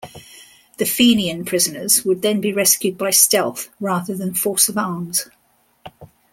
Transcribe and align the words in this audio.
The 0.77 0.85
Fenian 0.85 1.45
prisoners 1.45 2.03
would 2.03 2.23
then 2.23 2.41
be 2.41 2.51
rescued 2.51 2.97
by 2.97 3.11
stealth 3.11 3.69
rather 3.79 4.15
than 4.15 4.33
force 4.33 4.67
of 4.67 4.75
arms. 4.75 5.27